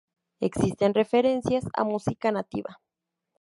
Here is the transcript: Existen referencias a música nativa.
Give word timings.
Existen 0.39 0.95
referencias 0.95 1.63
a 1.81 1.83
música 1.91 2.27
nativa. 2.37 2.71